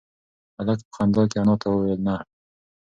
هلک 0.57 0.79
په 0.87 0.91
خندا 0.95 1.23
کې 1.29 1.37
انا 1.41 1.55
ته 1.61 1.67
وویل 1.69 2.01
نه. 2.07 2.15